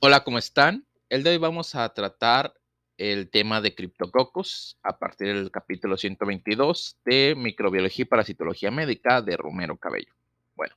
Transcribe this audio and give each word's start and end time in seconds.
Hola, 0.00 0.22
¿cómo 0.22 0.38
están? 0.38 0.86
El 1.08 1.24
de 1.24 1.30
hoy 1.30 1.38
vamos 1.38 1.74
a 1.74 1.92
tratar 1.92 2.54
el 2.98 3.28
tema 3.30 3.60
de 3.60 3.74
criptococos 3.74 4.78
a 4.84 4.96
partir 4.96 5.34
del 5.34 5.50
capítulo 5.50 5.96
122 5.96 6.98
de 7.04 7.34
Microbiología 7.36 8.04
y 8.04 8.06
Parasitología 8.06 8.70
Médica 8.70 9.22
de 9.22 9.36
Romero 9.36 9.76
Cabello. 9.76 10.14
Bueno, 10.54 10.76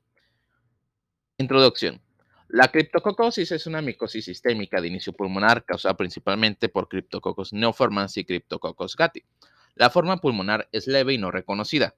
introducción. 1.38 2.02
La 2.48 2.70
criptococosis 2.70 3.52
es 3.52 3.68
una 3.68 3.84
micosis 3.84 4.26
sistémica 4.26 4.82
de 4.82 4.88
inicio 4.88 5.14
pulmonar 5.14 5.66
causada 5.66 5.96
principalmente 5.96 6.68
por 6.68 6.90
Cryptococcus 6.90 7.54
neoformans 7.54 8.18
y 8.18 8.26
Cryptococcus 8.26 8.96
gatti. 8.96 9.24
La 9.76 9.92
forma 9.92 10.18
pulmonar 10.18 10.68
es 10.72 10.88
leve 10.88 11.14
y 11.14 11.20
no 11.20 11.30
reconocida. 11.30 11.94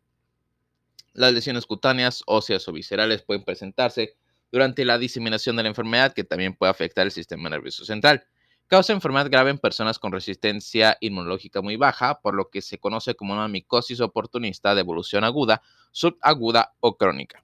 Las 1.13 1.31
lesiones 1.31 1.65
cutáneas, 1.67 2.21
óseas 2.25 2.67
o 2.67 2.73
viscerales 2.73 3.21
pueden 3.21 3.45
presentarse 3.45 4.17
durante 4.53 4.85
la 4.85 4.99
diseminación 4.99 5.55
de 5.55 5.63
la 5.63 5.69
enfermedad, 5.69 6.13
que 6.13 6.23
también 6.23 6.53
puede 6.53 6.69
afectar 6.69 7.07
el 7.07 7.11
sistema 7.11 7.49
nervioso 7.49 7.83
central. 7.85 8.23
Causa 8.67 8.93
enfermedad 8.93 9.27
grave 9.31 9.49
en 9.49 9.57
personas 9.57 9.97
con 9.97 10.11
resistencia 10.11 10.95
inmunológica 11.01 11.63
muy 11.63 11.75
baja, 11.75 12.19
por 12.21 12.35
lo 12.35 12.51
que 12.51 12.61
se 12.61 12.77
conoce 12.77 13.15
como 13.15 13.33
una 13.33 13.47
micosis 13.47 13.99
oportunista 13.99 14.75
de 14.75 14.81
evolución 14.81 15.23
aguda, 15.23 15.63
subaguda 15.91 16.75
o 16.81 16.95
crónica. 16.95 17.43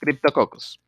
Cryptococcus. 0.00 0.80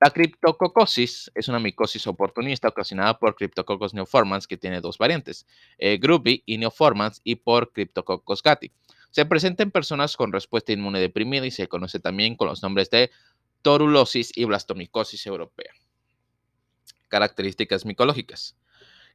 La 0.00 0.10
criptococosis 0.10 1.30
es 1.32 1.46
una 1.46 1.60
micosis 1.60 2.04
oportunista 2.08 2.66
ocasionada 2.66 3.20
por 3.20 3.36
Cryptococcus 3.36 3.94
neoformans 3.94 4.48
que 4.48 4.56
tiene 4.56 4.80
dos 4.80 4.98
variantes, 4.98 5.46
eh, 5.78 6.00
y 6.44 6.58
neoformans 6.58 7.20
y 7.22 7.36
por 7.36 7.72
Cryptococcus 7.72 8.42
gatti. 8.42 8.72
Se 9.10 9.24
presenta 9.24 9.62
en 9.62 9.70
personas 9.70 10.16
con 10.16 10.32
respuesta 10.32 10.72
inmune 10.72 10.98
deprimida 10.98 11.46
y 11.46 11.52
se 11.52 11.68
conoce 11.68 12.00
también 12.00 12.34
con 12.34 12.48
los 12.48 12.62
nombres 12.62 12.90
de 12.90 13.10
torulosis 13.62 14.32
y 14.36 14.44
blastomicosis 14.44 15.26
europea. 15.26 15.72
Características 17.08 17.84
micológicas. 17.84 18.56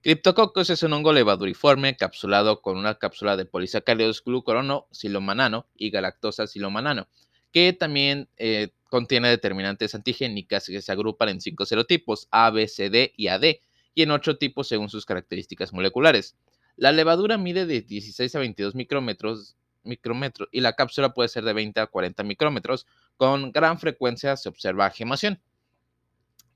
Cryptococcus 0.02 0.72
es 0.72 0.82
un 0.82 0.94
hongo 0.94 1.14
levaduriforme 1.14 1.96
capsulado 1.96 2.62
con 2.62 2.78
una 2.78 2.96
cápsula 2.96 3.38
de 3.38 3.46
polisacáridos 3.46 4.24
glucorono, 4.24 4.88
silomanano 4.92 5.68
y 5.76 5.92
galactosa 5.92 6.48
silomanano, 6.48 7.08
que 7.52 7.74
también 7.74 8.28
eh, 8.38 8.70
contiene 8.90 9.30
determinantes 9.30 9.94
antigénicas 9.94 10.66
que 10.66 10.82
se 10.82 10.92
agrupan 10.92 11.30
en 11.30 11.42
cinco 11.42 11.66
serotipos 11.66 12.28
A, 12.32 12.50
B, 12.50 12.68
C, 12.68 12.90
D 12.90 13.14
y 13.16 13.28
AD, 13.28 13.44
y 13.94 14.02
en 14.02 14.12
ocho 14.12 14.38
tipos 14.38 14.68
según 14.68 14.90
sus 14.90 15.06
características 15.06 15.72
moleculares. 15.72 16.36
La 16.78 16.92
levadura 16.92 17.38
mide 17.38 17.66
de 17.66 17.82
16 17.82 18.36
a 18.36 18.40
22 18.40 18.74
micrómetros 18.74 19.56
micrómetros 19.84 20.50
y 20.52 20.62
la 20.62 20.74
cápsula 20.74 21.14
puede 21.14 21.30
ser 21.30 21.44
de 21.44 21.54
20 21.54 21.80
a 21.80 21.88
40 21.88 22.24
micrómetros. 22.24 22.88
Con 23.22 23.52
gran 23.52 23.78
frecuencia 23.78 24.36
se 24.36 24.50
observa 24.50 24.90
gemación. 24.90 25.40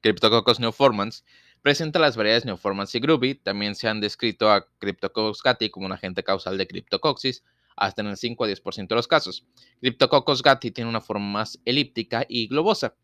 Cryptococcus 0.01 0.59
neoformans 0.59 1.23
presenta 1.61 1.99
las 1.99 2.17
variedades 2.17 2.43
neoformans 2.43 2.95
y 2.95 2.99
groovy. 2.99 3.35
También 3.35 3.75
se 3.75 3.87
han 3.87 4.01
descrito 4.01 4.49
a 4.49 4.65
Cryptococcus 4.79 5.43
gatti 5.43 5.69
como 5.69 5.85
un 5.85 5.91
agente 5.91 6.23
causal 6.23 6.57
de 6.57 6.65
criptococcus 6.65 7.43
hasta 7.75 8.01
en 8.01 8.07
el 8.07 8.17
5 8.17 8.43
a 8.43 8.47
10% 8.47 8.87
de 8.87 8.95
los 8.95 9.07
casos. 9.07 9.45
Cryptococcus 9.79 10.41
gatti 10.41 10.71
tiene 10.71 10.89
una 10.89 11.01
forma 11.01 11.27
más 11.27 11.61
elíptica 11.65 12.25
y 12.27 12.47
globosa. 12.47 12.95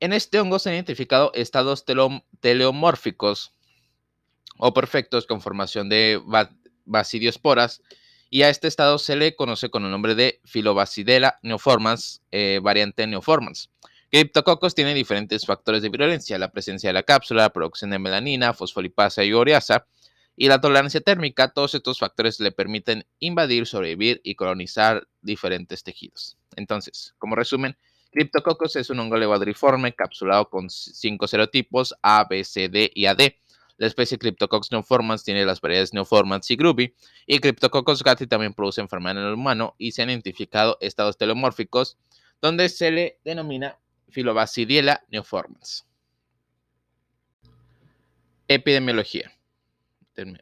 En 0.00 0.12
este 0.12 0.40
hongo 0.40 0.58
se 0.58 0.70
han 0.70 0.74
identificado 0.74 1.30
estados 1.34 1.84
teleomórficos 2.40 3.54
o 4.58 4.74
perfectos 4.74 5.28
con 5.28 5.40
formación 5.40 5.88
de 5.88 6.20
basidiosporas 6.84 7.80
y 8.32 8.44
a 8.44 8.48
este 8.48 8.66
estado 8.66 8.96
se 8.96 9.14
le 9.14 9.36
conoce 9.36 9.68
con 9.68 9.84
el 9.84 9.90
nombre 9.90 10.14
de 10.14 10.40
Filobacidella 10.46 11.38
neoformans, 11.42 12.22
eh, 12.30 12.60
variante 12.62 13.06
neoformans. 13.06 13.68
Cryptococcus 14.10 14.74
tiene 14.74 14.94
diferentes 14.94 15.44
factores 15.44 15.82
de 15.82 15.90
virulencia, 15.90 16.38
la 16.38 16.50
presencia 16.50 16.88
de 16.88 16.94
la 16.94 17.02
cápsula, 17.02 17.42
la 17.42 17.52
producción 17.52 17.90
de 17.90 17.98
melanina, 17.98 18.54
fosfolipasa 18.54 19.22
y 19.22 19.34
ureasa, 19.34 19.86
y 20.34 20.48
la 20.48 20.62
tolerancia 20.62 21.02
térmica. 21.02 21.52
Todos 21.52 21.74
estos 21.74 21.98
factores 21.98 22.40
le 22.40 22.52
permiten 22.52 23.04
invadir, 23.18 23.66
sobrevivir 23.66 24.22
y 24.24 24.34
colonizar 24.34 25.06
diferentes 25.20 25.82
tejidos. 25.82 26.38
Entonces, 26.56 27.14
como 27.18 27.36
resumen, 27.36 27.76
Cryptococcus 28.12 28.76
es 28.76 28.88
un 28.88 29.00
hongo 29.00 29.18
levaduriforme 29.18 29.92
capsulado 29.94 30.48
con 30.48 30.70
cinco 30.70 31.28
serotipos 31.28 31.94
A, 32.00 32.24
B, 32.30 32.44
C, 32.44 32.70
D 32.70 32.90
y 32.94 33.04
AD 33.04 33.34
la 33.82 33.88
especie 33.88 34.16
Cryptococcus 34.16 34.70
neoformans 34.70 35.24
tiene 35.24 35.44
las 35.44 35.60
variedades 35.60 35.92
neoformans 35.92 36.48
y 36.52 36.54
groovy, 36.54 36.94
y 37.26 37.40
Cryptococcus 37.40 38.04
gatti 38.04 38.28
también 38.28 38.54
produce 38.54 38.80
enfermedad 38.80 39.18
en 39.18 39.26
el 39.26 39.34
humano 39.34 39.74
y 39.76 39.90
se 39.90 40.02
han 40.02 40.10
identificado 40.10 40.78
estados 40.80 41.18
telomórficos 41.18 41.98
donde 42.40 42.68
se 42.68 42.92
le 42.92 43.18
denomina 43.24 43.76
Filobacidiella 44.08 45.02
neoformans. 45.08 45.84
Epidemiología. 48.46 49.32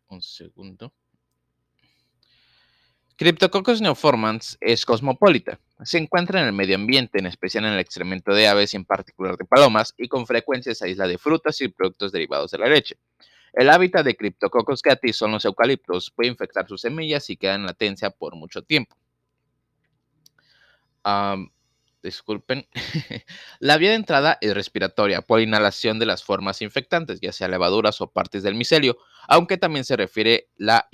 Un 0.08 0.20
segundo. 0.20 0.92
Cryptococcus 3.16 3.80
neoformans 3.80 4.58
es 4.60 4.84
cosmopolita. 4.84 5.58
Se 5.82 5.96
encuentra 5.96 6.40
en 6.42 6.46
el 6.46 6.52
medio 6.52 6.74
ambiente, 6.74 7.18
en 7.18 7.26
especial 7.26 7.64
en 7.64 7.72
el 7.72 7.78
excremento 7.78 8.34
de 8.34 8.48
aves 8.48 8.74
y 8.74 8.76
en 8.76 8.84
particular 8.84 9.38
de 9.38 9.46
palomas, 9.46 9.94
y 9.96 10.08
con 10.08 10.26
frecuencia 10.26 10.74
se 10.74 10.84
aísla 10.84 11.06
de 11.06 11.16
frutas 11.16 11.58
y 11.62 11.68
productos 11.68 12.12
derivados 12.12 12.50
de 12.50 12.58
la 12.58 12.66
leche. 12.66 12.98
El 13.52 13.68
hábitat 13.70 14.04
de 14.04 14.16
Cryptococcus 14.16 14.82
gatti 14.82 15.12
son 15.12 15.32
los 15.32 15.44
eucaliptos. 15.44 16.10
Puede 16.10 16.30
infectar 16.30 16.66
sus 16.68 16.80
semillas 16.80 17.28
y 17.30 17.36
queda 17.36 17.54
en 17.54 17.66
latencia 17.66 18.10
por 18.10 18.36
mucho 18.36 18.62
tiempo. 18.62 18.96
disculpen. 22.02 22.66
la 23.60 23.76
vía 23.76 23.90
de 23.90 23.96
entrada 23.96 24.38
es 24.40 24.54
respiratoria 24.54 25.22
por 25.22 25.40
inhalación 25.40 25.98
de 25.98 26.06
las 26.06 26.24
formas 26.24 26.62
infectantes, 26.62 27.20
ya 27.20 27.32
sea 27.32 27.48
levaduras 27.48 28.00
o 28.00 28.10
partes 28.10 28.42
del 28.42 28.54
micelio, 28.54 28.96
aunque 29.28 29.58
también 29.58 29.84
se 29.84 29.96
refiere 29.96 30.48
la 30.56 30.88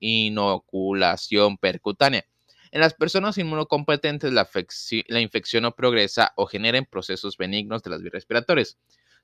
inoculación 0.00 1.58
percutánea. 1.58 2.24
En 2.70 2.80
las 2.80 2.94
personas 2.94 3.38
inmunocompetentes, 3.38 4.32
la, 4.32 4.48
la 5.08 5.20
infección 5.20 5.62
no 5.62 5.74
progresa 5.74 6.32
o 6.36 6.46
genera 6.46 6.80
procesos 6.82 7.36
benignos 7.36 7.82
de 7.82 7.90
las 7.90 8.02
vías 8.02 8.12
respiratorias. 8.12 8.78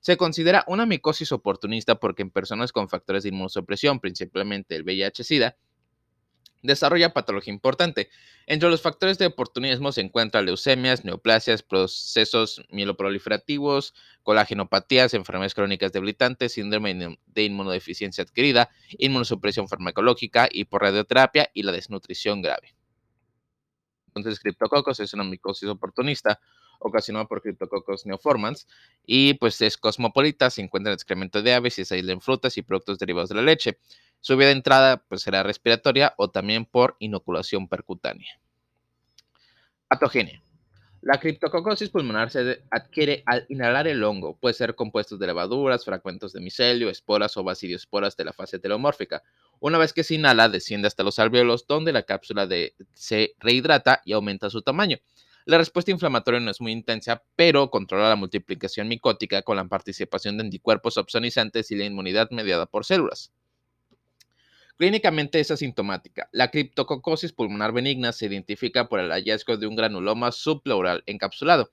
Se 0.04 0.19
considera 0.19 0.65
una 0.66 0.84
micosis 0.84 1.32
oportunista 1.32 1.94
porque 1.94 2.20
en 2.20 2.31
personas 2.31 2.72
con 2.72 2.91
factores 2.91 3.22
de 3.22 3.31
inmunosupresión, 3.31 4.00
principalmente 4.00 4.76
el 4.76 4.84
VIH-Sida, 4.84 5.56
desarrolla 6.62 7.15
patología 7.15 7.54
importante. 7.54 8.10
Entre 8.44 8.69
los 8.69 8.82
factores 8.82 9.16
de 9.16 9.25
oportunismo 9.25 9.93
se 9.93 10.03
encuentran 10.03 10.44
leucemias, 10.44 11.06
neoplasias, 11.06 11.62
procesos 11.62 12.62
mieloproliferativos, 12.69 13.94
colagenopatías, 14.22 15.14
enfermedades 15.14 15.54
crónicas 15.54 15.91
debilitantes, 15.91 16.53
síndrome 16.53 17.16
de 17.25 17.43
inmunodeficiencia 17.43 18.25
adquirida, 18.25 18.69
inmunosupresión 18.98 19.69
farmacológica, 19.69 20.50
hiporradioterapia 20.53 21.48
y 21.54 21.62
la 21.62 21.72
desnutrición 21.72 22.43
grave. 22.43 22.75
Entonces, 24.14 24.38
Cryptococcus 24.38 25.00
es 25.00 25.14
una 25.14 25.25
micosis 25.25 25.70
oportunista 25.70 26.38
ocasionado 26.88 27.26
por 27.26 27.42
Cryptococcus 27.42 28.06
neoformans 28.06 28.66
y 29.04 29.34
pues 29.34 29.60
es 29.60 29.76
cosmopolita, 29.76 30.50
se 30.50 30.62
encuentra 30.62 30.92
en 30.92 30.94
excremento 30.94 31.42
de 31.42 31.54
aves 31.54 31.78
y 31.78 31.84
se 31.84 31.94
aísla 31.94 32.12
en 32.12 32.20
frutas 32.20 32.56
y 32.58 32.62
productos 32.62 32.98
derivados 32.98 33.28
de 33.28 33.36
la 33.36 33.42
leche. 33.42 33.78
Su 34.20 34.36
vía 34.36 34.48
de 34.48 34.54
entrada 34.54 35.04
pues 35.08 35.22
será 35.22 35.42
respiratoria 35.42 36.14
o 36.16 36.30
también 36.30 36.64
por 36.64 36.96
inoculación 36.98 37.68
percutánea. 37.68 38.40
Patogenia. 39.88 40.42
La 41.04 41.20
criptococosis 41.20 41.90
pulmonar 41.90 42.30
se 42.30 42.62
adquiere 42.70 43.22
al 43.26 43.44
inhalar 43.50 43.86
el 43.86 44.02
hongo. 44.02 44.38
Puede 44.38 44.54
ser 44.54 44.74
compuestos 44.74 45.18
de 45.18 45.26
levaduras, 45.26 45.84
fragmentos 45.84 46.32
de 46.32 46.40
micelio, 46.40 46.88
esporas 46.88 47.36
o 47.36 47.44
basidiosporas 47.44 48.16
de 48.16 48.24
la 48.24 48.32
fase 48.32 48.58
telomórfica. 48.58 49.22
Una 49.60 49.76
vez 49.76 49.92
que 49.92 50.02
se 50.02 50.14
inhala, 50.14 50.48
desciende 50.48 50.88
hasta 50.88 51.02
los 51.02 51.18
alvéolos, 51.18 51.66
donde 51.66 51.92
la 51.92 52.04
cápsula 52.04 52.48
se 52.94 53.34
rehidrata 53.38 54.00
y 54.06 54.14
aumenta 54.14 54.48
su 54.48 54.62
tamaño. 54.62 54.96
La 55.47 55.59
respuesta 55.59 55.91
inflamatoria 55.91 56.41
no 56.41 56.50
es 56.50 56.60
muy 56.62 56.72
intensa, 56.72 57.22
pero 57.37 57.71
controla 57.71 58.09
la 58.09 58.16
multiplicación 58.16 58.88
micótica 58.88 59.43
con 59.43 59.56
la 59.56 59.65
participación 59.66 60.38
de 60.38 60.44
anticuerpos 60.44 60.97
opsonizantes 60.97 61.70
y 61.70 61.76
la 61.76 61.85
inmunidad 61.85 62.31
mediada 62.31 62.64
por 62.64 62.87
células. 62.87 63.31
Clínicamente 64.79 65.38
es 65.41 65.50
asintomática. 65.50 66.31
La 66.32 66.50
criptococosis 66.50 67.32
pulmonar 67.32 67.73
benigna 67.73 68.12
se 68.12 68.26
identifica 68.26 68.88
por 68.88 69.00
el 69.00 69.11
hallazgo 69.11 69.58
de 69.58 69.67
un 69.67 69.76
granuloma 69.76 70.32
subpleural 70.32 71.05
encapsulado. 71.06 71.70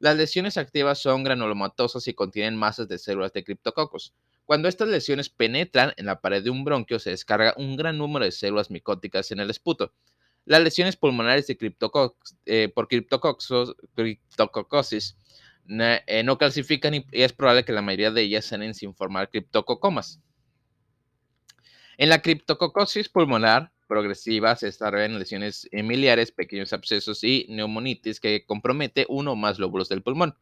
Las 0.00 0.16
lesiones 0.16 0.58
activas 0.58 0.98
son 0.98 1.22
granulomatosas 1.22 2.08
y 2.08 2.14
contienen 2.14 2.56
masas 2.56 2.88
de 2.88 2.98
células 2.98 3.32
de 3.32 3.44
criptococos. 3.44 4.12
Cuando 4.44 4.68
estas 4.68 4.88
lesiones 4.88 5.30
penetran 5.30 5.92
en 5.96 6.06
la 6.06 6.20
pared 6.20 6.42
de 6.42 6.50
un 6.50 6.64
bronquio, 6.64 6.98
se 6.98 7.10
descarga 7.10 7.54
un 7.56 7.76
gran 7.76 7.98
número 7.98 8.24
de 8.24 8.32
células 8.32 8.68
micóticas 8.68 9.30
en 9.30 9.38
el 9.38 9.48
esputo. 9.48 9.94
Las 10.44 10.62
lesiones 10.62 10.96
pulmonares 10.96 11.46
de 11.46 11.56
eh, 12.46 12.72
por 12.74 12.88
criptococosis 12.88 15.16
eh, 15.78 16.22
no 16.24 16.38
calcifican 16.38 16.94
y, 16.94 17.06
es 17.12 17.32
probable 17.32 17.64
que 17.64 17.72
la 17.72 17.82
mayoría 17.82 18.10
de 18.10 18.22
ellas 18.22 18.44
sean 18.44 18.74
sin 18.74 18.94
formar 18.94 19.30
criptococomas. 19.30 20.20
En 21.96 22.08
la 22.08 22.22
criptococosis 22.22 23.08
pulmonar 23.08 23.70
progresiva 23.86 24.56
se 24.56 24.66
desarrollan 24.66 25.18
lesiones 25.18 25.68
miliares, 25.70 26.32
pequeños 26.32 26.72
abscesos 26.72 27.22
y 27.22 27.46
neumonitis 27.50 28.20
que 28.20 28.44
compromete 28.44 29.06
uno 29.08 29.32
o 29.32 29.36
más 29.36 29.58
lóbulos 29.58 29.88
del 29.88 30.02
pulmón. 30.02 30.34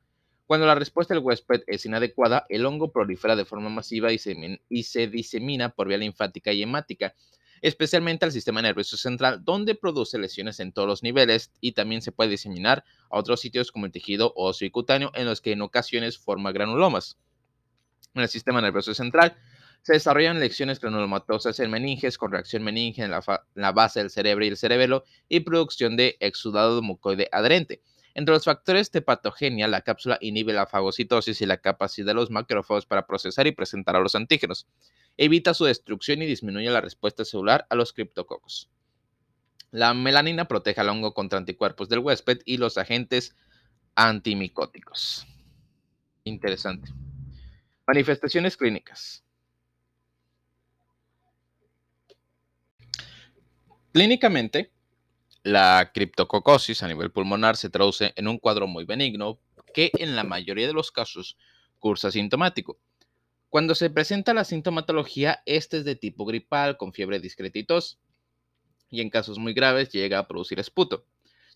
Cuando 0.51 0.67
la 0.67 0.75
respuesta 0.75 1.15
del 1.15 1.23
huésped 1.23 1.63
es 1.69 1.87
inadecuada, 1.87 2.45
el 2.49 2.67
hongo 2.67 2.91
prolifera 2.91 3.37
de 3.37 3.45
forma 3.45 3.69
masiva 3.69 4.13
y 4.13 4.19
se, 4.19 5.07
disemina 5.07 5.69
por 5.69 5.87
vía 5.87 5.99
linfática 5.99 6.53
y 6.53 6.65
hemática, 6.65 7.15
especialmente 7.63 8.25
al 8.25 8.33
sistema 8.33 8.63
nervioso 8.63 8.97
central, 8.97 9.45
donde 9.45 9.75
produce 9.75 10.19
lesiones 10.19 10.61
en 10.61 10.73
todos 10.73 10.89
los 10.89 11.03
niveles 11.03 11.53
y 11.61 11.73
también 11.73 12.03
se 12.03 12.13
puede 12.13 12.31
diseminar 12.31 12.85
a 13.11 13.19
otros 13.19 13.41
sitios 13.41 13.73
como 13.73 13.87
el 13.87 13.93
tejido 13.93 14.33
óseo 14.37 14.67
y 14.67 14.71
cutáneo, 14.71 15.11
en 15.15 15.27
los 15.27 15.41
que 15.41 15.53
en 15.53 15.63
ocasiones 15.63 16.19
forma 16.19 16.53
granulomas. 16.53 17.19
En 18.15 18.23
el 18.23 18.29
sistema 18.29 18.61
nervioso 18.61 18.95
central 18.95 19.37
se 19.83 19.95
desarrollan 19.95 20.41
lesiones 20.41 20.81
granulomatosas 20.81 21.59
en 21.61 21.71
meninges 21.71 22.19
con 22.19 22.33
reacción 22.33 22.63
meninge 22.63 23.03
en 23.03 23.11
la, 23.11 23.73
base 23.73 24.01
del 24.01 24.11
cerebro 24.11 24.45
y 24.45 24.49
el 24.49 24.57
cerebelo 24.57 25.05
y 25.29 25.41
producción 25.41 25.97
de 25.97 26.17
exudado 26.21 26.83
mucoide 26.83 27.29
adherente. 27.33 27.83
Entre 28.13 28.35
los 28.35 28.45
factores 28.45 28.91
de 28.91 29.03
patogenia, 29.03 29.69
la 29.69 29.83
cápsula 29.83 30.19
inhibe 30.21 30.53
la 30.53 30.67
fagocitosis 30.67 31.41
y 31.41 31.47
la 31.47 31.59
capacidad 31.59 32.09
de 32.09 32.15
los 32.15 32.31
macrófagos 32.31 32.85
para 32.85 33.07
procesar 33.07 33.47
y 33.47 33.53
presentar 33.53 33.95
a 33.97 34.01
los 34.01 34.15
antígenos. 34.15 34.67
Evita 35.23 35.53
su 35.53 35.67
destrucción 35.67 36.23
y 36.23 36.27
disminuye 36.27 36.71
la 36.71 36.81
respuesta 36.81 37.27
celular 37.27 37.67
a 37.69 37.75
los 37.75 37.93
criptococos. 37.93 38.71
La 39.71 39.93
melanina 39.93 40.49
protege 40.49 40.81
al 40.81 40.89
hongo 40.89 41.13
contra 41.13 41.39
anticuerpos 41.39 41.91
del 41.91 41.99
huésped 41.99 42.39
y 42.47 42.57
los 42.57 42.79
agentes 42.79 43.37
antimicóticos. 43.95 45.27
Interesante. 46.25 46.91
Manifestaciones 47.87 48.57
clínicas. 48.57 49.23
Clínicamente, 53.93 54.73
la 55.43 55.91
criptococosis 55.93 56.83
a 56.83 56.89
nivel 56.89 57.11
pulmonar 57.11 57.59
se 57.59 57.69
traduce 57.69 58.15
en 58.17 58.27
un 58.27 58.39
cuadro 58.39 58.67
muy 58.67 58.87
benigno 58.87 59.39
que 59.75 59.91
en 59.99 60.17
la 60.17 60.25
mayoría 60.25 60.67
de 60.67 60.73
los 60.73 60.91
casos 60.91 61.37
cursa 61.79 62.11
sintomático. 62.11 62.79
Cuando 63.51 63.75
se 63.75 63.91
presenta 63.91 64.33
la 64.33 64.45
sintomatología, 64.45 65.43
este 65.45 65.79
es 65.79 65.85
de 65.85 65.97
tipo 65.97 66.25
gripal, 66.25 66.77
con 66.77 66.93
fiebre 66.93 67.19
discreta 67.19 67.59
y 67.59 67.67
y 68.93 69.01
en 69.01 69.11
casos 69.11 69.41
muy 69.41 69.55
graves 69.55 69.91
llega 69.91 70.21
a 70.21 70.29
producir 70.29 70.61
esputo. 70.61 71.05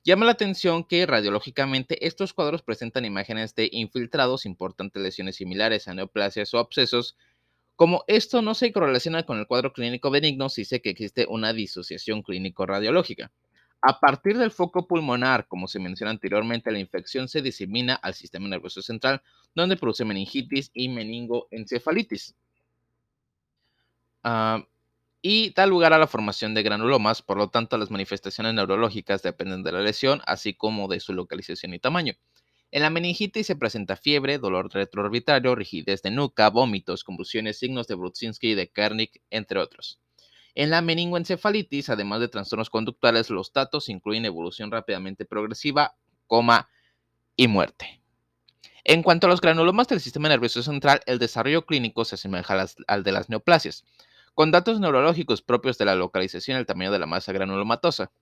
Llama 0.03 0.27
la 0.27 0.33
atención 0.33 0.83
que 0.83 1.07
radiológicamente 1.07 2.05
estos 2.05 2.35
cuadros 2.35 2.63
presentan 2.63 3.05
imágenes 3.05 3.55
de 3.55 3.69
infiltrados, 3.71 4.45
importantes 4.45 5.01
lesiones 5.01 5.37
similares 5.37 5.87
a 5.87 5.95
neoplasias 5.95 6.53
o 6.53 6.59
abscesos. 6.59 7.17
Como 7.77 8.03
esto 8.09 8.43
no 8.43 8.55
se 8.55 8.73
correlaciona 8.73 9.23
con 9.23 9.39
el 9.39 9.47
cuadro 9.47 9.73
clínico 9.73 10.11
benigno, 10.11 10.49
se 10.49 10.63
dice 10.63 10.83
que 10.83 10.91
existe 10.91 11.27
una 11.29 11.53
disociación 11.53 12.23
clínico-radiológica. 12.23 13.31
A 13.83 14.01
partir 14.01 14.37
del 14.37 14.51
foco 14.51 14.89
pulmonar, 14.89 15.47
como 15.47 15.69
se 15.69 15.79
menciona 15.79 16.11
anteriormente, 16.11 16.73
la 16.73 16.81
infección 16.81 17.29
se 17.29 17.41
disemina 17.41 17.95
al 17.95 18.15
sistema 18.15 18.49
nervioso 18.49 18.83
central, 18.83 19.23
donde 19.55 19.77
produce 19.77 20.05
meningitis 20.05 20.71
y 20.75 20.89
meningoencefalitis. 20.89 22.35
Ah, 24.23 24.67
y 25.23 25.55
da 25.55 25.67
lugar 25.67 25.93
a 25.95 25.99
la 25.99 26.07
formación 26.07 26.53
de 26.53 26.63
granulomas, 26.63 27.23
por 27.23 27.39
lo 27.39 27.49
tanto 27.49 27.79
las 27.79 27.91
manifestaciones 27.91 28.53
neurológicas 28.53 29.23
dependen 29.23 29.63
de 29.63 29.73
la 29.73 29.81
lesión, 29.81 30.21
así 30.27 30.55
como 30.55 30.87
de 30.87 31.01
su 31.01 31.15
localización 31.15 31.73
y 31.73 31.79
tamaño. 31.79 32.13
En 32.71 32.83
la 32.83 32.91
meningitis 32.91 33.47
se 33.47 33.57
presenta 33.57 33.97
fiebre, 33.97 34.39
dolor 34.39 34.69
retroorbitario, 34.75 35.55
rigidez 35.55 36.03
de 36.03 36.11
nuca, 36.11 36.51
vómitos, 36.51 37.05
convulsiones, 37.05 37.59
signos 37.59 37.87
de 37.87 37.95
Brudzinski 37.95 38.51
y 38.51 38.55
de 38.55 38.69
Kernick, 38.69 39.23
entre 39.31 39.61
otros. 39.61 40.01
En 40.55 40.71
la 40.71 40.83
meningoencefalitis, 40.83 41.89
además 41.89 42.21
de 42.21 42.29
trastornos 42.29 42.71
conductuales, 42.71 43.31
los 43.31 43.53
datos 43.53 43.89
incluyen 43.89 44.25
evolución 44.25 44.71
rápidamente 44.71 45.25
progresiva, 45.25 45.95
coma 46.27 46.69
y 47.37 47.49
muerte. 47.49 48.04
En 48.85 49.03
cuanto 49.03 49.27
a 49.27 49.31
los 49.31 49.41
granulomas 49.41 49.89
del 49.89 50.01
sistema 50.01 50.29
nervioso 50.29 50.63
central, 50.63 51.01
el 51.07 51.19
desarrollo 51.19 51.65
clínico 51.65 52.05
se 52.05 52.17
asemeja 52.17 52.67
al 52.87 53.03
de 53.03 53.13
las 53.13 53.29
neoplasias, 53.29 53.85
con 54.35 54.51
datos 54.51 54.79
neurológicos 54.79 55.43
propios 55.43 55.79
de 55.79 55.87
la 55.87 55.95
localización 55.95 56.59
y 56.59 56.61
el 56.61 56.67
tamaño 56.67 56.93
de 56.93 56.99
la 56.99 57.07
masa 57.07 57.33
granulomatosa. 57.33 58.13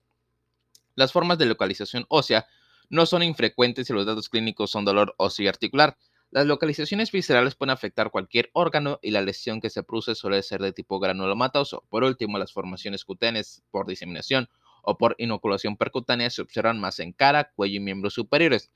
Las 0.95 1.11
formas 1.11 1.37
de 1.37 1.47
localización 1.47 2.05
ósea 2.07 2.47
no 2.89 3.05
son 3.05 3.23
infrecuentes 3.23 3.89
y 3.89 3.93
los 3.93 4.05
datos 4.05 4.29
clínicos 4.29 4.71
son 4.71 4.85
dolor 4.85 5.15
óseo 5.17 5.45
y 5.45 5.47
articular, 5.49 5.97
las 6.33 6.47
localizaciones 6.47 7.11
viscerales 7.11 7.53
pueden 7.53 7.69
afectar 7.69 8.09
cualquier 8.09 8.49
órgano 8.53 8.97
y 9.03 9.11
la 9.11 9.21
lesión 9.21 9.61
que 9.61 9.69
se 9.69 9.83
produce 9.83 10.15
suele 10.15 10.41
ser 10.41 10.63
de 10.63 10.73
tipo 10.73 10.99
granulomatoso. 10.99 11.85
Por 11.89 12.03
último, 12.03 12.39
las 12.39 12.51
formaciones 12.51 13.05
cutáneas 13.05 13.61
por 13.69 13.85
diseminación 13.85 14.49
o 14.81 14.97
por 14.97 15.13
inoculación 15.19 15.77
percutánea 15.77 16.31
se 16.31 16.41
observan 16.41 16.79
más 16.79 16.99
en 16.99 17.13
cara, 17.13 17.51
cuello 17.55 17.75
y 17.75 17.81
miembros 17.81 18.15
superiores. 18.15 18.71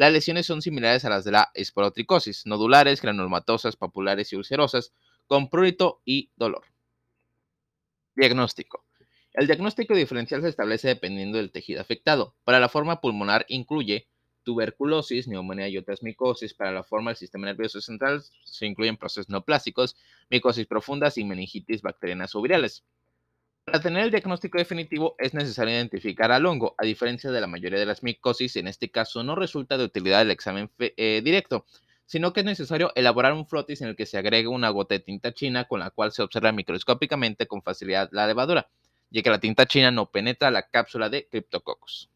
Las 0.00 0.14
lesiones 0.14 0.46
son 0.46 0.62
similares 0.62 1.04
a 1.04 1.10
las 1.10 1.24
de 1.24 1.32
la 1.32 1.50
esporotricosis, 1.52 2.46
nodulares, 2.46 3.02
granulomatosas, 3.02 3.76
papulares 3.76 4.32
y 4.32 4.36
ulcerosas, 4.36 4.94
con 5.26 5.50
prurito 5.50 6.00
y 6.06 6.30
dolor. 6.36 6.62
Diagnóstico. 8.16 8.86
El 9.34 9.46
diagnóstico 9.46 9.94
diferencial 9.94 10.40
se 10.40 10.48
establece 10.48 10.88
dependiendo 10.88 11.36
del 11.36 11.52
tejido 11.52 11.82
afectado. 11.82 12.34
Para 12.44 12.60
la 12.60 12.70
forma 12.70 13.02
pulmonar 13.02 13.44
incluye 13.50 14.08
tuberculosis, 14.42 15.28
neumonía 15.28 15.68
y 15.68 15.76
otras 15.76 16.02
micosis. 16.02 16.54
Para 16.54 16.72
la 16.72 16.82
forma 16.82 17.10
del 17.10 17.18
sistema 17.18 17.48
nervioso 17.48 17.82
central 17.82 18.22
se 18.46 18.64
incluyen 18.64 18.96
procesos 18.96 19.28
neoplásicos, 19.28 19.98
micosis 20.30 20.66
profundas 20.66 21.18
y 21.18 21.24
meningitis 21.24 21.82
bacterianas 21.82 22.34
o 22.34 22.40
virales. 22.40 22.84
Para 23.70 23.82
tener 23.82 24.02
el 24.02 24.10
diagnóstico 24.10 24.58
definitivo 24.58 25.14
es 25.16 25.32
necesario 25.32 25.72
identificar 25.72 26.32
al 26.32 26.44
hongo. 26.44 26.74
A 26.76 26.84
diferencia 26.84 27.30
de 27.30 27.40
la 27.40 27.46
mayoría 27.46 27.78
de 27.78 27.86
las 27.86 28.02
micosis, 28.02 28.56
en 28.56 28.66
este 28.66 28.90
caso 28.90 29.22
no 29.22 29.36
resulta 29.36 29.78
de 29.78 29.84
utilidad 29.84 30.22
el 30.22 30.32
examen 30.32 30.72
eh, 30.78 31.20
directo, 31.22 31.66
sino 32.04 32.32
que 32.32 32.40
es 32.40 32.46
necesario 32.46 32.90
elaborar 32.96 33.32
un 33.32 33.46
frotis 33.46 33.80
en 33.80 33.88
el 33.88 33.94
que 33.94 34.06
se 34.06 34.18
agregue 34.18 34.48
una 34.48 34.70
gota 34.70 34.94
de 34.96 34.98
tinta 34.98 35.32
china 35.32 35.66
con 35.68 35.78
la 35.78 35.90
cual 35.90 36.10
se 36.10 36.22
observa 36.22 36.50
microscópicamente 36.50 37.46
con 37.46 37.62
facilidad 37.62 38.08
la 38.10 38.26
levadura, 38.26 38.68
ya 39.08 39.22
que 39.22 39.30
la 39.30 39.38
tinta 39.38 39.66
china 39.66 39.92
no 39.92 40.10
penetra 40.10 40.50
la 40.50 40.68
cápsula 40.68 41.08
de 41.08 41.28
Cryptococcus 41.28 42.10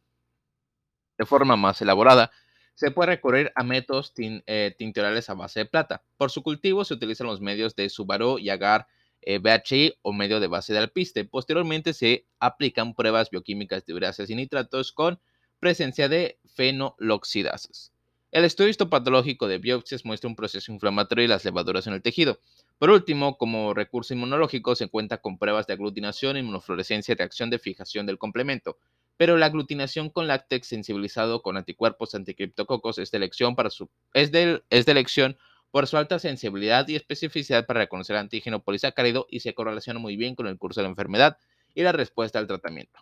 de 1.16 1.24
forma 1.24 1.54
más 1.54 1.80
elaborada, 1.80 2.32
se 2.74 2.90
puede 2.90 3.10
recurrir 3.10 3.52
a 3.54 3.62
métodos 3.62 4.12
eh, 4.16 4.74
tintorales 4.76 5.30
a 5.30 5.34
base 5.34 5.60
de 5.60 5.66
plata. 5.66 6.02
Por 6.16 6.32
su 6.32 6.42
cultivo 6.42 6.84
se 6.84 6.94
utilizan 6.94 7.28
los 7.28 7.40
medios 7.40 7.76
de 7.76 7.88
Subaru 7.88 8.40
y 8.40 8.50
Agar 8.50 8.88
eh, 9.26 9.38
BHI 9.38 9.94
o 10.02 10.12
medio 10.12 10.40
de 10.40 10.46
base 10.46 10.72
de 10.72 10.78
alpiste. 10.78 11.24
Posteriormente 11.24 11.92
se 11.92 12.26
aplican 12.38 12.94
pruebas 12.94 13.30
bioquímicas 13.30 13.84
de 13.84 13.94
urasas 13.94 14.30
y 14.30 14.34
nitratos 14.34 14.92
con 14.92 15.20
presencia 15.60 16.08
de 16.08 16.38
fenoloxidasas. 16.54 17.92
El 18.30 18.44
estudio 18.44 18.70
histopatológico 18.70 19.46
de 19.46 19.58
biopsias 19.58 20.04
muestra 20.04 20.28
un 20.28 20.34
proceso 20.34 20.72
inflamatorio 20.72 21.24
y 21.24 21.28
las 21.28 21.44
levaduras 21.44 21.86
en 21.86 21.94
el 21.94 22.02
tejido. 22.02 22.40
Por 22.78 22.90
último, 22.90 23.38
como 23.38 23.74
recurso 23.74 24.12
inmunológico, 24.12 24.74
se 24.74 24.88
cuenta 24.88 25.18
con 25.18 25.38
pruebas 25.38 25.66
de 25.68 25.74
aglutinación, 25.74 26.36
inmunofluorescencia 26.36 27.12
y 27.12 27.16
reacción 27.16 27.50
de 27.50 27.60
fijación 27.60 28.06
del 28.06 28.18
complemento 28.18 28.78
pero 29.16 29.36
la 29.36 29.46
aglutinación 29.46 30.10
con 30.10 30.26
láctex 30.26 30.66
sensibilizado 30.66 31.42
con 31.42 31.56
anticuerpos 31.56 32.14
anticriptococos 32.14 32.98
es 32.98 33.10
de 33.10 33.18
elección, 33.18 33.54
para 33.54 33.70
su, 33.70 33.88
es 34.12 34.32
de, 34.32 34.62
es 34.70 34.86
de 34.86 34.92
elección 34.92 35.36
por 35.74 35.88
su 35.88 35.96
alta 35.96 36.20
sensibilidad 36.20 36.86
y 36.86 36.94
especificidad 36.94 37.66
para 37.66 37.80
reconocer 37.80 38.14
antígeno 38.14 38.62
polisacárido 38.62 39.26
y 39.28 39.40
se 39.40 39.54
correlaciona 39.54 39.98
muy 39.98 40.14
bien 40.14 40.36
con 40.36 40.46
el 40.46 40.56
curso 40.56 40.78
de 40.78 40.84
la 40.84 40.90
enfermedad 40.90 41.36
y 41.74 41.82
la 41.82 41.90
respuesta 41.90 42.38
al 42.38 42.46
tratamiento. 42.46 43.00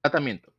Tratamiento. 0.00 0.52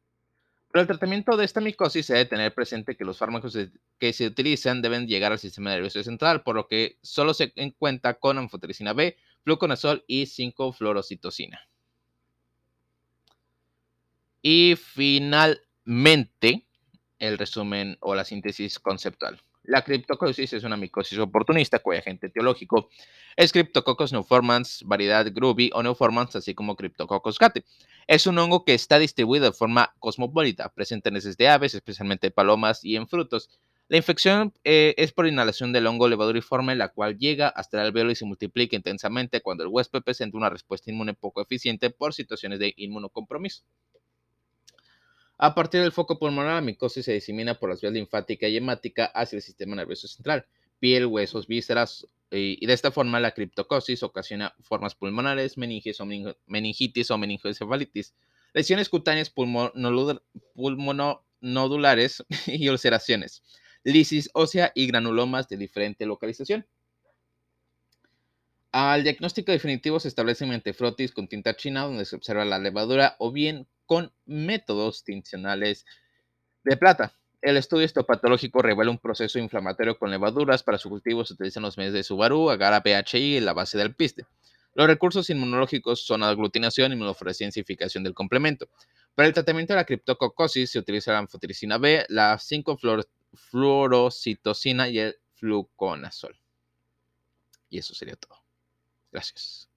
Para 0.74 0.82
el 0.82 0.88
tratamiento 0.88 1.38
de 1.38 1.46
esta 1.46 1.62
micosis 1.62 2.08
se 2.08 2.16
debe 2.16 2.26
tener 2.26 2.54
presente 2.54 2.98
que 2.98 3.06
los 3.06 3.18
fármacos 3.18 3.58
que 3.98 4.12
se 4.12 4.28
utilizan 4.28 4.82
deben 4.82 5.08
llegar 5.08 5.32
al 5.32 5.40
sistema 5.40 5.70
nervioso 5.70 6.04
central, 6.04 6.44
por 6.44 6.58
lo 6.58 6.68
que 6.68 6.98
solo 7.02 7.34
se 7.34 7.54
cuenta 7.80 8.16
con 8.16 8.38
anfotericina 8.38 8.92
B, 8.92 9.16
fluconazol 9.46 10.04
y 10.06 10.24
5-fluorocitocina. 10.24 11.62
Y 14.42 14.76
finalmente, 14.76 16.68
el 17.20 17.38
resumen 17.38 17.96
o 18.02 18.16
la 18.16 18.26
síntesis 18.26 18.80
conceptual. 18.80 19.40
La 19.68 19.84
criptocosis 19.84 20.54
es 20.54 20.64
una 20.64 20.78
micosis 20.78 21.18
oportunista 21.18 21.80
cuyo 21.80 22.00
agente 22.00 22.28
etiológico 22.28 22.90
es 23.36 23.52
Cryptococcus 23.52 24.12
neoformans, 24.14 24.84
variedad 24.86 25.26
Groovy 25.32 25.72
o 25.74 25.82
neoformans, 25.82 26.36
así 26.36 26.54
como 26.54 26.76
Cryptococcus 26.76 27.40
gate. 27.40 27.66
Es 28.08 28.28
un 28.28 28.38
hongo 28.38 28.64
que 28.64 28.76
está 28.76 29.00
distribuido 29.00 29.46
de 29.46 29.52
forma 29.52 29.94
cosmopolita, 30.00 30.70
presente 30.70 31.10
en 31.10 31.18
heces 31.18 31.36
de 31.38 31.50
aves, 31.50 31.74
especialmente 31.74 32.32
palomas 32.32 32.86
y 32.86 32.96
en 32.96 33.08
frutos. 33.08 33.50
La 33.88 33.98
infección 33.98 34.54
eh, 34.64 34.94
es 34.98 35.12
por 35.12 35.28
inhalación 35.28 35.74
del 35.74 35.88
hongo 35.88 36.08
levaduriforme, 36.08 36.76
la 36.76 36.90
cual 36.90 37.18
llega 37.18 37.50
hasta 37.50 37.80
el 37.80 37.88
alveolo 37.88 38.12
y 38.12 38.16
se 38.16 38.26
multiplica 38.26 38.76
intensamente 38.76 39.42
cuando 39.42 39.64
el 39.64 39.70
huésped 39.70 40.02
presenta 40.02 40.38
una 40.38 40.50
respuesta 40.50 40.92
inmune 40.92 41.14
poco 41.14 41.42
eficiente 41.42 41.90
por 41.90 42.14
situaciones 42.14 42.60
de 42.60 42.74
inmunocompromiso. 42.78 43.64
A 45.38 45.54
partir 45.54 45.82
del 45.82 45.92
foco 45.92 46.18
pulmonar, 46.18 46.56
la 46.56 46.62
micosis 46.62 47.06
se 47.06 47.14
disemina 47.14 47.60
por 47.60 47.70
las 47.70 47.82
vías 47.82 47.94
linfática 47.94 48.48
y 48.48 48.56
hemática 48.56 49.06
hacia 49.06 49.36
el 49.38 49.42
sistema 49.42 49.76
nervioso 49.76 50.08
central, 50.08 50.46
piel, 50.80 51.08
huesos, 51.08 51.48
vísceras, 51.48 52.08
y 52.32 52.66
de 52.66 52.74
esta 52.74 52.92
forma 52.92 53.20
la 53.20 53.32
criptocosis 53.32 54.02
ocasiona 54.04 54.56
formas 54.62 54.96
pulmonares, 54.96 55.58
meningitis 55.58 56.00
o, 56.00 56.06
meningitis 56.48 57.12
o 57.12 57.18
meningoencefalitis, 57.18 58.16
lesiones 58.54 58.88
cutáneas 58.90 59.30
pulmonodulares 59.30 62.24
y 62.48 62.70
ulceraciones. 62.70 63.44
lisis 63.84 64.30
ósea 64.34 64.72
y 64.74 64.88
granulomas 64.88 65.50
de 65.50 65.58
diferente 65.58 66.06
localización. 66.06 66.66
Al 68.72 69.04
diagnóstico 69.04 69.52
definitivo 69.52 70.00
se 70.00 70.08
establece 70.08 70.46
mediante 70.46 70.74
frotis 70.74 71.12
con 71.12 71.28
tinta 71.28 71.56
china, 71.56 71.84
donde 71.84 72.06
se 72.06 72.16
observa 72.16 72.44
la 72.44 72.60
levadura, 72.60 73.16
o 73.20 73.32
bien 73.32 73.68
con 73.86 74.12
métodos 74.26 75.04
tincionales 75.04 75.86
de 76.64 76.78
plata. 76.78 77.14
El 77.42 77.58
estudio 77.58 77.84
histopatológico 77.86 78.62
revela 78.62 78.90
un 78.90 78.98
proceso 78.98 79.38
inflamatorio 79.38 80.00
con 80.00 80.10
levaduras. 80.10 80.64
Para 80.64 80.80
su 80.80 80.90
cultivo 80.90 81.24
se 81.24 81.34
utilizan 81.34 81.64
los 81.64 81.78
medios 81.78 81.94
de 81.94 82.04
Subaru, 82.04 82.50
agar 82.50 82.74
PHI 82.82 83.38
y 83.38 83.40
la 83.40 83.54
base 83.54 83.78
del 83.78 83.94
piste. 83.94 84.26
Los 84.74 84.88
recursos 84.88 85.30
inmunológicos 85.30 86.06
son 86.06 86.24
aglutinación, 86.24 86.92
inmunofluorescencia 86.92 87.64
y 87.68 88.04
del 88.04 88.14
complemento. 88.14 88.68
Para 89.16 89.28
el 89.28 89.34
tratamiento 89.34 89.74
de 89.74 89.78
la 89.78 89.86
criptococosis 89.86 90.72
se 90.72 90.80
utiliza 90.80 91.14
la 91.14 91.20
anfotericina 91.20 91.78
B, 91.78 92.06
la 92.10 92.38
5-fluorocitosina 92.38 94.92
y 94.92 95.00
el 95.00 95.16
fluconazol. 95.36 96.38
Y 97.70 97.78
eso 97.78 97.96
sería 97.96 98.16
todo. 98.16 98.44
Gracias. 99.12 99.70